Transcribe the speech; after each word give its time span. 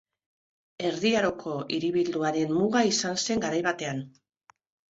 Erdi 0.89 1.11
Aroko 1.19 1.53
hiribilduaren 1.77 2.57
muga 2.63 2.83
izan 2.95 3.23
zen 3.27 3.47
garai 3.47 3.63
batean. 3.71 4.05